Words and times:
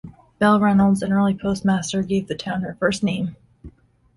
Belle 0.39 0.59
Reynolds, 0.59 1.03
an 1.03 1.13
early 1.13 1.35
postmaster, 1.35 2.01
gave 2.01 2.27
the 2.27 2.33
town 2.33 2.63
her 2.63 2.75
first 2.79 3.03
name. 3.03 3.35